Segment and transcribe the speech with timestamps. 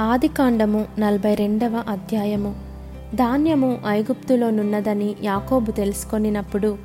[0.00, 2.54] ఆదికాండము నలభై రెండవ అధ్యాయము.
[3.14, 6.78] ధాన్యము ఐగుప్తులోనున్నదని యాకోబు తెలుసుకొనినప్పుడు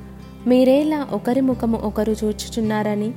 [0.46, 3.10] మీరేలా ఒకరి ముఖము ఒకరు చూచుచున్నారని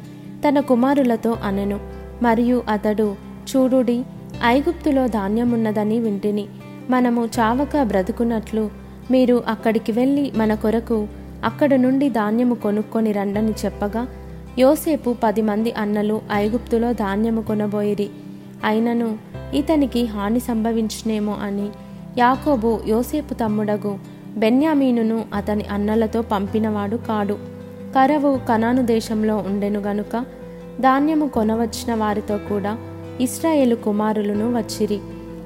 [0.48, 1.80] తన కుమారులతో అనెను.
[2.22, 3.16] మరియు అతడు
[3.56, 4.04] చూడుడి
[4.46, 6.46] ఐగుప్తులో ధాన్యమున్నదని వింటిని.
[6.90, 8.70] మనము చావక బ్రతుకున్నట్లు
[9.12, 11.08] మీరు అక్కడికి వెళ్ళి మన కొరకు
[11.46, 14.08] అక్కడ నుండి ధాన్యము కొనుక్కొని రండని చెప్పగా
[14.60, 18.10] యోసేపు పది మంది అన్నలు ఐగుప్తులో ధాన్యము కొనబోయిరి.
[18.66, 21.70] అయినను ఇతనికి హాని సంభవించునేమో అని
[22.18, 23.98] యాకోబు యోసేపు తమ్ముడగు
[24.38, 27.34] బెన్యామీనును అతని అన్నలతో పంపినవాడు కాడు.
[27.96, 30.26] కరవు కనాను దేశంలో ఉండెను గనుక
[30.82, 32.78] ధాన్యము కొనవచ్చిన వారితో కూడా
[33.22, 35.00] ఇస్రాయేలు కుమారులను వచ్చిరి.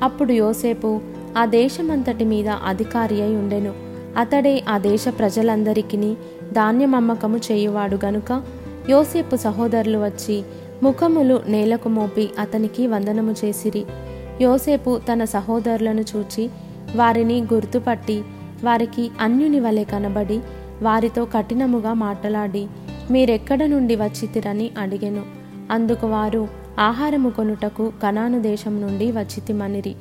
[0.03, 1.01] అప్పుడు యోసేపు
[1.37, 3.73] ఆ దేశమంతటి మీద అధికారి అయి ఉండెను.
[4.17, 6.15] అతడే ఆ దేశ ప్రజలందరికీ
[6.53, 8.43] ధాన్యం అమ్మకము చేయువాడు గనుక
[8.89, 10.43] యోసేపు సహోదరులు వచ్చి
[10.83, 13.85] ముఖములు నేలకు మోపి అతనికి వందనము చేసిరి.
[14.41, 16.49] యోసేపు తన సహోదరులను చూచి
[16.95, 18.23] వారిని గుర్తుపట్టి
[18.63, 20.39] వారికి అన్యుని వలె కనబడి
[20.81, 22.67] వారితో కఠినముగా మాట్లాడి
[23.11, 25.21] మీరెక్కడ నుండి వచ్చితిరని అడిగెను.
[25.71, 26.47] అందుకు వారు
[26.79, 29.95] ఆహారము కొనుటకు కనాను దేశం నుండి వచ్చితిమనిరి.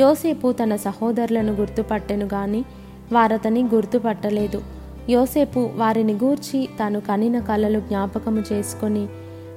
[0.00, 2.64] యోసేపు తన సహోదరులను గుర్తుపట్టెను గాని
[3.12, 4.62] వారతని గుర్తుపట్టలేదు.
[5.10, 9.06] యోసేపు వారిని గూర్చి తాను కనిన కలలు జ్ఞాపకము చేసుకొని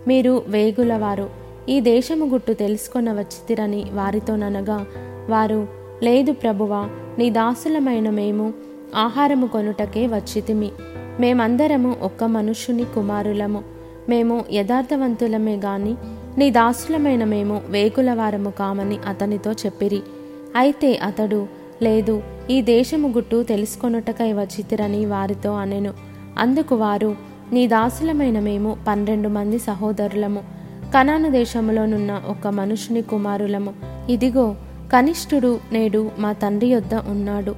[0.08, 1.30] మీరు వేగులవారు.
[1.70, 4.86] ఈ దేశము గుట్టు తెలుసుకొన వచ్చితిరని వారితోననగా
[5.30, 5.68] వారు
[6.04, 8.54] లేదు ప్రభువా నీ దాసులమైన మేము
[8.96, 10.72] ఆహారము కొనుటకే వచ్చితిమి.
[11.20, 13.64] మేమందరము ఒక్క మనుష్యుని కుమారులము.
[14.10, 15.96] మేము యథార్థవంతులమే గాని
[16.38, 20.02] నీ దాసులమైన మేము వేగులవారము కామని అతనితో చెప్పిరి.
[20.56, 21.48] అయితే అతడు
[21.82, 25.94] లేదు ఈ దేశము గుట్టు తెలుసుకొనుటకై వచ్చితిరని వారితో అనెను.
[26.38, 27.16] అందుకు వారు
[27.54, 30.40] నీ దాసులమైన మేము పన్నెండు మంది సహోదరులము.
[30.96, 33.74] కనాను దేశములోనున్న ఒక మనుషుని కుమారులము.
[34.10, 34.56] ఇదిగో
[34.94, 37.56] కనిష్ఠుడు నేడు మా తండ్రి యొద్ద ఉన్నాడు.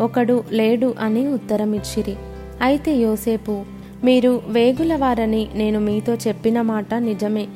[0.00, 2.16] ఒకడు లేడు అని ఉత్తరమిచ్చిరి.
[2.62, 3.64] అయితే యోసేపు
[4.04, 7.46] మీరు వేగులవారని నేను మీతో చెప్పిన మాట నిజమే.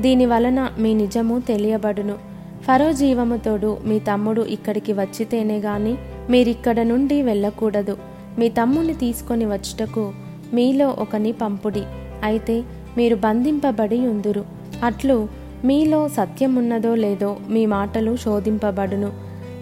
[0.00, 2.14] దీని వలన మీ నిజము తెలియబడును.
[2.62, 5.96] ఫరో జీవముతోడు మీ తమ్ముడు ఇక్కడికి వచ్చితేనే గాని
[6.30, 7.96] మీరిక్కడ నుండి వెళ్ళకూడదు.
[8.38, 10.12] మీ తమ్ముని తీసుకొని వచ్చుటకు
[10.54, 11.82] మీలో ఒకని పంపుడి.
[12.22, 12.62] అయితే
[12.96, 14.44] మీరు బంధింపబడి ఉందురు.
[14.84, 15.28] అట్లు
[15.64, 19.12] మీలో సత్యమున్నదో లేదో మీ మాటలు శోధింపబడును.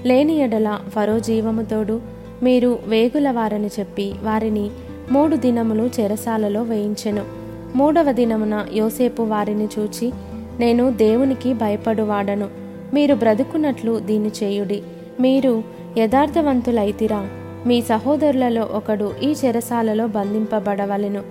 [0.06, 2.00] లేని ఎడల ఫరో జీవముతోడు
[2.42, 4.70] మీరు వేగులవారని చెప్పి వారిని
[5.10, 7.24] మూడు దినములు చెరసాలలో వేయించెను.
[7.76, 10.12] మూడవ దినమున యోసేపు వారిని చూచి
[10.60, 12.48] నేను దేవునికి భయపడువాడను.
[12.94, 14.82] మీరు బ్రతుకున్నట్లు దీన్ని చేయుడి.
[15.20, 15.62] మీరు
[15.98, 17.28] యథార్థవంతులైతిరా.
[17.66, 21.22] మీ సహోదరులలో ఒకడు ఈ చెరసాలలో బంధింపబడవలెను.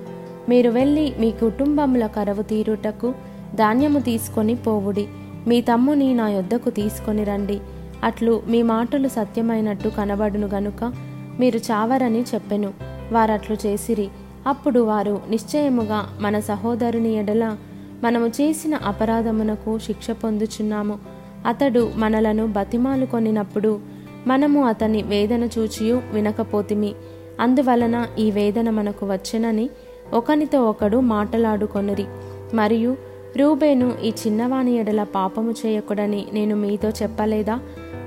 [0.50, 3.14] మీరు వెళ్ళి మీ కుటుంబముల కరవు తీరుటకు
[3.56, 5.08] ధాన్యము తీసుకొని పోవుడి.
[5.48, 7.60] మీ తమ్ముని నా యొద్దకు తీసుకొని రండి.
[8.04, 10.94] అట్లు మీ మాటలు సత్యమైనట్టు కనబడును గనుక
[11.40, 12.74] మీరు చావరని చెప్పెను.
[13.12, 14.10] వారట్లు చేసిరి.
[14.48, 17.58] అప్పుడు వారు నిశ్చయముగా మన సహోదరుని ఎడల
[18.04, 21.00] మనము చేసిన అపరాధమునకు శిక్ష పొందుచున్నాము.
[21.46, 26.94] అతడు మనలను బతిమాలు కొనినప్పుడు మనము అతని వేదన చూచియు వినకపోతిమి.
[27.40, 29.70] అందువలన ఈ వేదన మనకు వచ్చెనని
[30.14, 32.06] ఒకనితో ఒకడు మాటలాడుకొనిరి.
[32.54, 32.98] మరియు
[33.38, 37.60] రూబేను ఈ చిన్నవాని ఎడల పాపము చేయకూడని నేను మీతో చెప్పలేదా?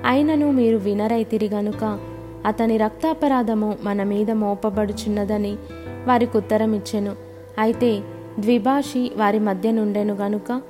[0.05, 1.99] అయినను మీరు వినరైతిరి గనుక
[2.47, 5.57] అతని రక్తాపరాధము మన మీద మోపబడుచున్నదని
[6.07, 7.13] వారికి ఉత్తరమిచ్చెను.
[7.59, 8.01] అయితే
[8.41, 10.63] ద్విభాషి వారి మధ్య నుండెను గనుక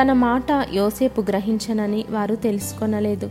[0.00, 3.30] తన మాట యోసేపు గ్రహించనని వారు తెలుసుకొనలేదు.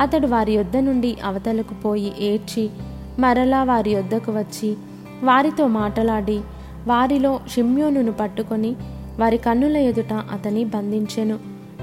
[0.00, 2.70] అతడు వారి యొద్ద నుండి అవతలకు పోయి ఏడ్చి
[3.18, 4.76] మరలా వారి యొద్దకు వచ్చి
[5.22, 6.40] వారితో మాటలాడి
[6.86, 8.76] వారిలో షిమ్యోనును పట్టుకొని
[9.18, 11.38] వారి కన్నుల ఎదుట అతని బంధించెను.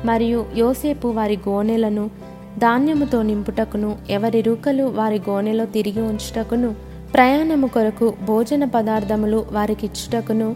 [0.06, 2.10] మరియు యోసేపు వారి గోనెలను
[2.58, 6.76] ధాన్యముతో నింపుటకును ఎవరి రూకలు వారి గోనెలో తిరిగి ఉంచుటకును
[7.14, 10.56] ప్రయాణము కొరకు భోజన పదార్థములు వారికిచ్చుటకును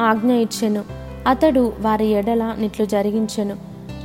[0.00, 0.84] ఆజ్ఞ ఇచ్చెను.
[1.26, 3.56] అతడు వారి ఎడల నిట్లు జరిగించెను.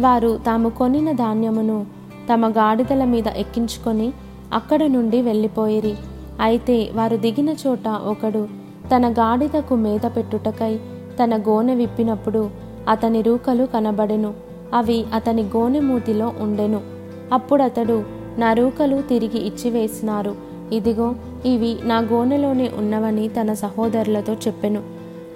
[0.01, 1.85] వారు తాము కొనిన ధాన్యమును
[2.34, 4.14] తమ గాడిదల మీద ఎక్కించుకొని
[4.53, 5.96] అక్కడ నుండి వెళ్ళిపోయిరి.
[6.41, 8.47] అయితే వారు దిగిన చోట ఒకడు
[8.96, 10.79] తన గాడిదకు మేత పెట్టుటకై
[11.23, 12.49] తన గోనె విప్పినప్పుడు
[12.90, 14.34] అతని రూకలు కనబడెను.
[14.73, 16.82] అవి అతని గోనె మూతిలో ఉండెను.
[17.34, 18.03] అప్పుడతడు
[18.38, 20.35] నా రూకలు తిరిగి ఇచ్చివేసినారు
[20.72, 21.16] ఇదిగో
[21.46, 24.84] ఇవి నా గోనెలోనే ఉన్నవని తన సహోదరులతో చెప్పెను.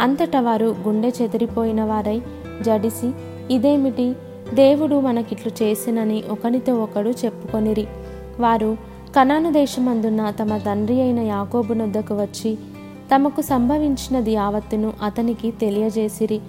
[0.02, 2.22] అంతటా వారు గుండె చెదిరిపోయిన వారై
[2.62, 3.12] జడిసి
[3.52, 4.16] ఇదేమిటి?
[4.54, 7.88] దేవుడు మనకిట్లు చేసినని ఒకనితో ఒకడు చెప్పుకొనిరి.
[8.40, 8.78] వారు
[9.16, 12.58] కనాను దేశమందున్న తమ తండ్రి అయిన యాకోబునొద్దకు వచ్చి
[13.16, 16.42] తమకు సంభవించినది యావత్తును అతనికి తెలియజేసిరి.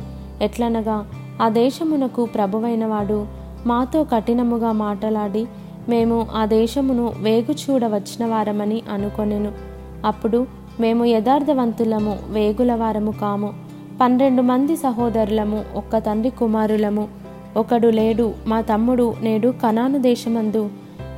[0.43, 1.07] ఎట్లనగా
[1.43, 3.27] ఆ దేశమునకు ప్రభువైనవాడు
[3.67, 5.47] మాతో కఠినముగా మాటలాడి
[5.89, 9.53] మేము ఆ దేశమును వేగు చూడవచ్చిన వారమని అనుకొనెను.
[10.05, 10.47] అప్పుడు
[10.81, 13.55] మేము యథార్థవంతులము వేగుల వారము కాము.
[14.01, 17.20] పన్నెండు మంది సహోదరులము ఒక్క తండ్రి కుమారులము.
[17.57, 20.71] ఒకడు లేడు మా తమ్ముడు నేడు కనాను దేశమందు.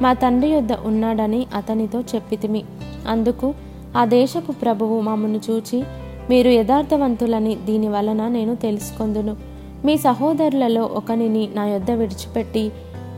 [0.02, 2.64] మా తండ్రి యొద్ద ఉన్నాడని అతనితో చెప్పితిమి.
[3.08, 3.55] అందుకు
[3.96, 5.82] ఆ దేశపు ప్రభువు మామును చూచి
[6.31, 9.37] మీరు యథార్థవంతులని దీని వలన నేను తెలుసుకొందును.
[9.84, 12.73] మీ సహోదరులలో ఒకనిని నా యొద్ద విడిచిపెట్టి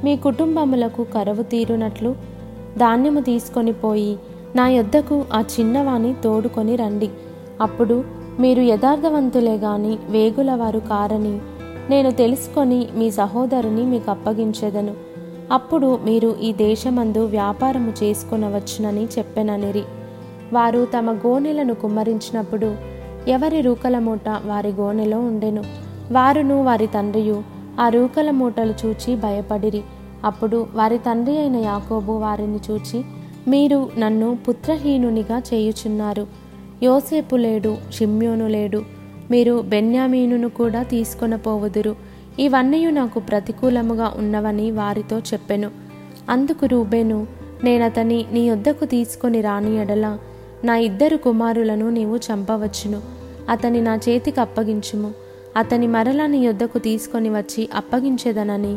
[0.05, 2.15] మీ కుటుంబములకు కరువు తీరునట్లు
[2.79, 4.17] ధాన్యము తీసుకొని పోయి
[4.57, 7.11] నా యొద్దకు ఆ చిన్నవాణి తోడుకొని రండి.
[7.61, 8.05] అప్పుడు
[8.41, 11.39] మీరు యథార్థవంతులే గాని వేగుల వారు కారని
[11.91, 14.95] నేను తెలుసుకొని మీ సహోదరుని మీకు అప్పగించెదను.
[15.53, 19.83] అప్పుడు మీరు ఈ దేశమందు వ్యాపారము చేసుకొనవచ్చునని చెప్పెననిరి.
[20.53, 22.77] వారు తమ గోనెలను కుమ్మరించినప్పుడు
[23.29, 25.65] ఎవరి రూకల మూట వారి గోనెలో ఉండెను.
[26.13, 27.43] వారును వారి తండ్రియు
[27.81, 29.83] ఆ రూకల మూటలు చూచి భయపడిరి.
[30.25, 33.05] అప్పుడు వారి తండ్రి అయిన యాకోబు వారిని చూచి
[33.49, 36.27] మీరు నన్ను పుత్రహీనునిగా చేయుచున్నారు.
[36.83, 41.97] యోసేపు లేడు షిమ్యోను లేడు మీరు బెన్యామీనును కూడా తీసుకొనపోవదురు.
[42.39, 45.71] ఇవన్నీ నాకు ప్రతికూలముగా ఉన్నవని వారితో చెప్పెను.
[46.31, 47.27] అందుకు రూబేను
[47.65, 50.19] నేనతని నీ యొద్దకు తీసుకొని రాని ఎడల
[50.65, 53.01] నా ఇద్దరు కుమారులను నీవు చంపవచ్చును.
[53.49, 55.13] అతని నా చేతికి అప్పగించుము.
[55.57, 58.77] అతని మరలా నీ యొద్దకు తీసుకొని వచ్చి అప్పగించేదనని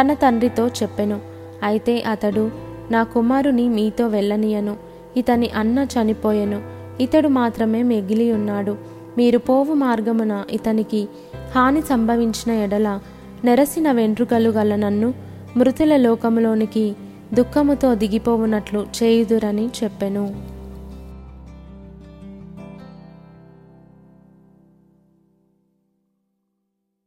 [0.00, 1.20] తన తండ్రితో చెప్పెను.
[1.62, 2.50] అయితే అతడు
[2.90, 4.76] నా కుమారుని మీతో వెళ్ళనియను.
[5.16, 6.62] ఇతని అన్న చనిపోయెను.
[7.00, 8.76] ఇతడు మాత్రమే మిగిలి ఉన్నాడు
[9.18, 11.08] మీరు పోవు మార్గమున ఇతనికి
[11.54, 13.00] హాని సంభవించిన ఎడల
[13.44, 15.14] నెరసిన వెంట్రుకలు గల నన్ను
[15.56, 16.94] మృతుల లోకములోనికి
[17.34, 20.53] దుఃఖముతో దిగిపోవునట్లు చేయుదురని చెప్పెను.